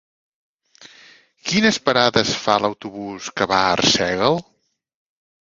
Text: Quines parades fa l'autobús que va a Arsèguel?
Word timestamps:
Quines 1.49 1.79
parades 1.89 2.33
fa 2.47 2.57
l'autobús 2.65 3.29
que 3.43 3.49
va 3.53 3.61
a 3.67 3.77
Arsèguel? 3.77 4.41